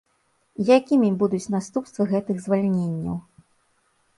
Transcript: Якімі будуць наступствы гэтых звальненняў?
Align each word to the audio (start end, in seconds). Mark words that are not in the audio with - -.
Якімі 0.77 1.09
будуць 1.19 1.43
наступствы 1.55 2.03
гэтых 2.15 2.41
звальненняў? 2.47 3.17